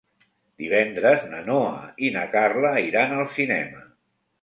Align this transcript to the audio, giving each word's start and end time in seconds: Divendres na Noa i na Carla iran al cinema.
Divendres 0.63 1.27
na 1.35 1.43
Noa 1.51 1.77
i 2.07 2.11
na 2.19 2.25
Carla 2.35 2.75
iran 2.89 3.19
al 3.23 3.33
cinema. 3.41 3.89